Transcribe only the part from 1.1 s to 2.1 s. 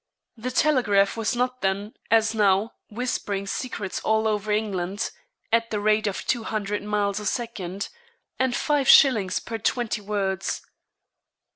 was not then,